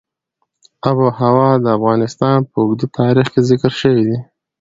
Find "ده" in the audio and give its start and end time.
4.09-4.17